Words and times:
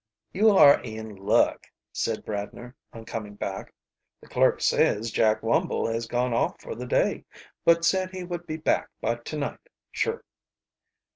"You 0.33 0.49
are 0.49 0.79
in 0.81 1.15
luck," 1.15 1.67
said 1.91 2.25
Bradner, 2.25 2.73
on 2.91 3.05
coming 3.05 3.35
back. 3.35 3.71
"The 4.19 4.27
clerk 4.27 4.59
says 4.59 5.11
Jack 5.11 5.41
Wumble 5.41 5.85
has 5.93 6.07
gone 6.07 6.33
off 6.33 6.59
for 6.59 6.73
the 6.73 6.87
day, 6.87 7.23
but 7.63 7.85
said 7.85 8.09
he 8.09 8.23
would 8.23 8.47
be 8.47 8.57
back 8.57 8.89
by 8.99 9.13
to 9.17 9.37
night 9.37 9.59
sure." 9.91 10.23